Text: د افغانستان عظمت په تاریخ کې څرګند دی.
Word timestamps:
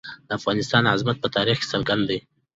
د 0.27 0.29
افغانستان 0.39 0.83
عظمت 0.93 1.17
په 1.21 1.29
تاریخ 1.37 1.57
کې 1.59 1.67
څرګند 1.73 2.03
دی. 2.09 2.19